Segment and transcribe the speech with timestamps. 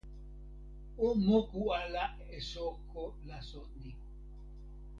[1.07, 2.05] o moku ala
[2.35, 3.91] e soko laso ni.